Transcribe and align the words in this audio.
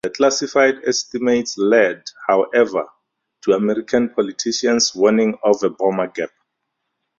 The 0.03 0.09
classified 0.09 0.79
estimates 0.87 1.59
led, 1.59 2.09
however, 2.27 2.87
to 3.43 3.51
American 3.51 4.09
politicians 4.09 4.95
warning 4.95 5.37
of 5.43 5.61
a 5.61 5.69
"bomber 5.69 6.07
gap". 6.07 6.31